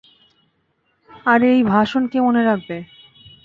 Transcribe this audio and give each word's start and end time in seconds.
আর 1.25 1.39
এই 1.51 1.61
ভাষণ 1.71 2.03
কে 2.11 2.17
মনে 2.21 2.41
রাখবে। 2.43 2.77